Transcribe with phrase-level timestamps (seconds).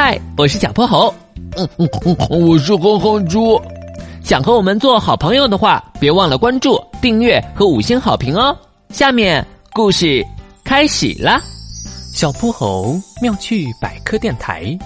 [0.00, 1.12] 嗨，我是小泼猴。
[1.56, 3.60] 嗯嗯嗯，我是哼哼猪。
[4.22, 8.56] 想和我们做好朋友的话，别忘了关注、订阅和五星好评哦。
[8.90, 10.24] 下面故事
[10.62, 11.42] 开始啦！
[12.14, 14.78] 小泼猴妙趣百科电台，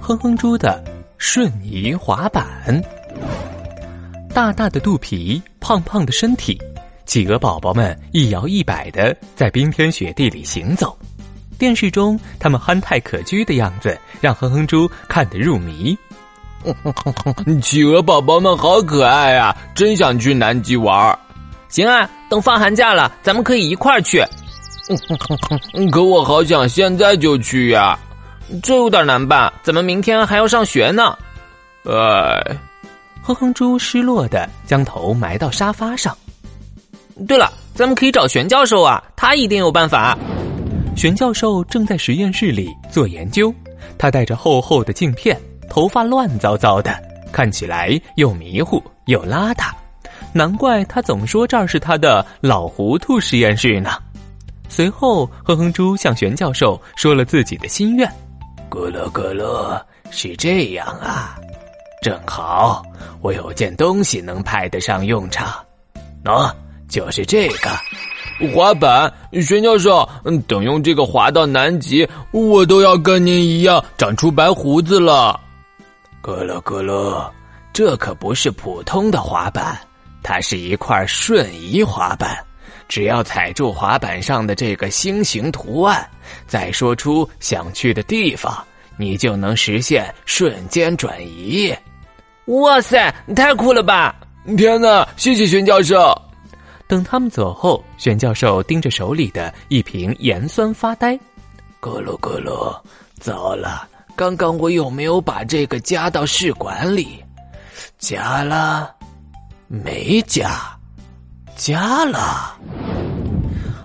[0.00, 0.82] 哼哼猪的
[1.18, 2.82] 瞬移滑板。
[4.32, 6.58] 大大的肚皮，胖胖的身体，
[7.04, 10.96] 企鹅宝宝们一摇一摆的在冰天雪地里行走。
[11.58, 15.96] 电视中他们憨态可掬的样子，让哼哼猪看得入迷。
[17.62, 21.16] 企鹅宝宝们好可爱啊，真想去南极玩。
[21.68, 24.24] 行啊，等放寒假了，咱们可以一块儿去。
[25.92, 27.98] 可我好想现在就去呀，
[28.62, 31.16] 这有点难办，咱们明天还要上学呢。
[31.84, 32.56] 哎，
[33.22, 36.16] 哼哼猪失落的将头埋到沙发上。
[37.28, 40.18] 对了，咱们可以找玄教授啊，他一定有办法。
[40.96, 43.54] 玄教授正在实验室里做研究，
[43.98, 46.98] 他戴着厚厚的镜片，头发乱糟糟的，
[47.30, 49.70] 看起来又迷糊又邋遢，
[50.32, 53.98] 难怪他总说这儿是他的老糊涂实验室呢。
[54.70, 58.10] 随后，哼哼猪向玄教授说了自己的心愿
[58.70, 59.78] ：“咕噜咕噜，
[60.10, 61.36] 是这样啊，
[62.00, 62.82] 正好
[63.20, 65.62] 我有件东西能派得上用场，
[66.24, 66.50] 喏，
[66.88, 67.70] 就是这个。”
[68.54, 70.08] 滑板，玄教授，
[70.46, 75.40] 等用这个滑到南极，我都要跟您一样长出白胡子了。
[76.22, 77.24] 咕噜咕噜，
[77.72, 79.78] 这可不是普通的滑板，
[80.22, 82.36] 它是一块瞬移滑板。
[82.88, 86.08] 只要踩住滑板上的这个星形图案，
[86.46, 88.62] 再说出想去的地方，
[88.96, 91.74] 你就能实现瞬间转移。
[92.46, 94.14] 哇塞，太酷了吧！
[94.56, 96.16] 天哪，谢谢玄教授。
[96.88, 101.18] 等他们走后，玄教授盯着手里的一瓶盐酸发呆。
[101.80, 102.76] 咕噜咕噜，
[103.18, 103.88] 糟了！
[104.14, 107.22] 刚刚我有没有把这个加到试管里？
[107.98, 108.94] 加了？
[109.68, 110.50] 没加？
[111.56, 112.56] 加了？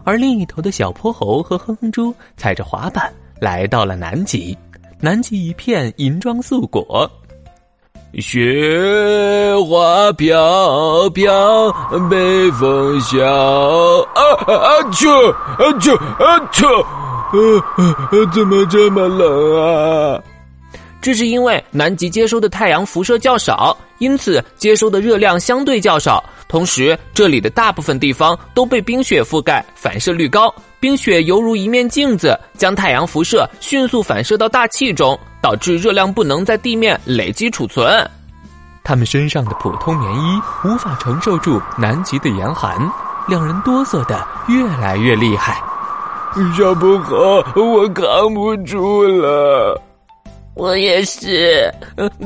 [0.04, 4.58] 而另一头的小泼猴和哼哼猪踩着滑板来到了南极。
[5.00, 7.10] 南极一片银装素裹。
[8.20, 11.72] 雪花飘飘，
[12.10, 13.26] 北风萧。
[13.26, 14.92] 啊啊！
[14.92, 16.66] 去啊去啊去！
[17.34, 20.22] 呃，怎么这么冷啊？
[21.02, 26.24] 这是因为南极接收的太阳辐射较少，因此接收的热量相对较少。
[26.50, 30.54] 同时，这里的大部分地方都被冰雪覆盖，反射率高。
[30.82, 35.18] 冰雪犹如一面镜子，将太阳辐射迅速反射到大气中。
[35.42, 38.08] 导致热量不能在地面累积储存，
[38.84, 42.78] 他们身上的普通棉衣无法承受住南极的严寒，
[43.28, 45.60] 两人哆嗦的越来越厉害。
[46.56, 47.16] 小不好，
[47.60, 49.82] 我扛不住了，
[50.54, 51.74] 我也是。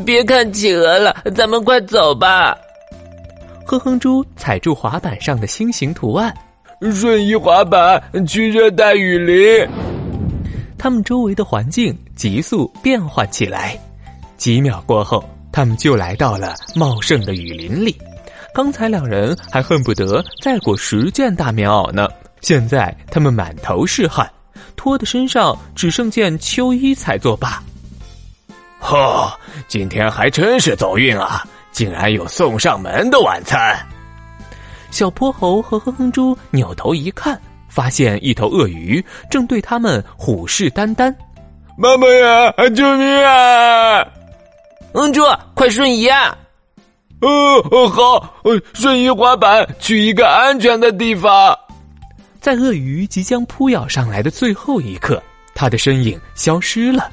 [0.06, 2.54] 别看企鹅了，咱们快走吧。
[3.66, 6.36] 哼哼猪踩住滑板上的星形图案，
[6.82, 9.68] 瞬移滑板去热带雨林。
[10.78, 13.80] 他们周围的环境急速变换起来，
[14.38, 17.96] 几秒过后，他们就来到了茂盛的雨林里。
[18.54, 22.08] 刚才两人还恨不得再裹十件大棉袄呢，
[22.42, 24.30] 现在他们满头是汗，
[24.76, 27.62] 脱的身上只剩件秋衣才作罢。
[28.80, 29.34] 呵，
[29.68, 33.76] 今天还真是走运啊，竟然有送上门的晚餐。
[34.96, 37.38] 小泼猴和哼哼猪扭头一看。
[37.68, 41.14] 发现一头鳄鱼正对他们虎视眈眈，
[41.78, 44.08] 妈妈呀，救命啊！
[44.94, 45.22] 嗯，猪，
[45.54, 46.38] 快瞬移啊！
[47.20, 48.34] 哦，好，
[48.74, 51.54] 瞬移滑板去一个安全的地方。
[52.40, 55.22] 在鳄鱼即将扑咬上来的最后一刻，
[55.54, 57.12] 它的身影消失了。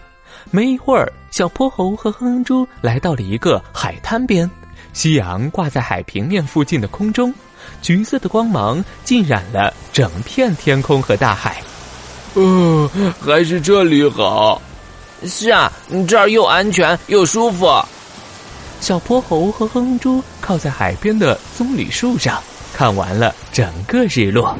[0.53, 4.49] 没一会儿，小泼猴和哼哼猪来到了一个海滩边，
[4.93, 7.34] 夕阳挂在海平面附近的空中。
[7.81, 11.62] 橘色的光芒浸染了整片天空和大海。
[12.34, 12.91] 哦，
[13.21, 14.61] 还是这里好。
[15.26, 15.73] 是啊，
[16.09, 17.69] 这儿又安全又舒服。
[18.81, 22.43] 小泼猴和哼哼猪靠在海边的棕榈树上，
[22.75, 24.56] 看完了整个日落。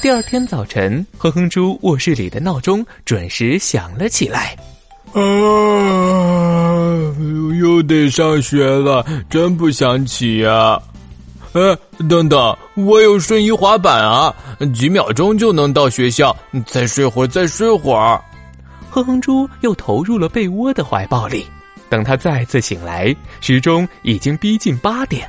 [0.00, 4.56] 第二天早晨，哼哼猪卧室里的闹钟准时响了起来。
[5.12, 5.20] 啊！
[7.76, 10.80] 又得上学了，真不想起呀！
[11.52, 11.76] 呃，
[12.08, 14.34] 等等，我有瞬移滑板啊，
[14.74, 16.34] 几秒钟就能到学校。
[16.64, 18.18] 再睡会儿，再睡会儿。
[18.90, 21.46] 哼哼猪又投入了被窝的怀抱里。
[21.90, 25.28] 等他再次醒来，时钟已经逼近八点。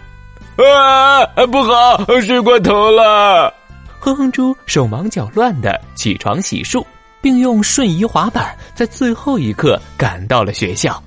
[0.55, 3.53] 啊，不好，睡过头了！
[3.99, 6.81] 哼哼猪手忙脚乱的起床洗漱。
[7.19, 11.01] 并用瞬移滑板在最后一刻赶到了学校。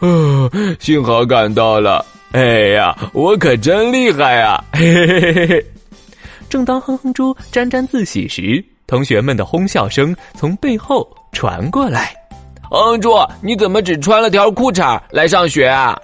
[0.00, 2.04] 哦， 幸好赶到了！
[2.32, 2.40] 哎
[2.76, 4.62] 呀，我可真厉害呀！
[4.72, 5.66] 嘿嘿嘿嘿嘿。
[6.48, 12.14] 正当哼哼猪沾沾自喜时，同学们的哄笑声从背后传过来。
[12.70, 13.10] 哼哼猪，
[13.40, 15.98] 你怎么只穿了条裤衩来上学啊？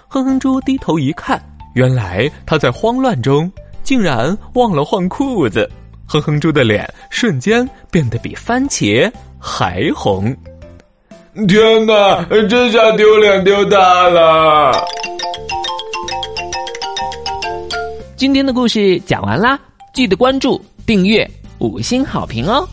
[0.07, 1.39] 哼哼猪低头一看，
[1.75, 3.51] 原来他在慌乱中
[3.83, 5.69] 竟然忘了换裤子。
[6.07, 10.35] 哼哼猪的脸瞬间变得比番茄还红。
[11.35, 14.71] 天哪，这下丢脸丢大了！
[18.15, 19.59] 今天的故事讲完啦，
[19.93, 21.29] 记得关注、订阅、
[21.59, 22.65] 五星好评哦。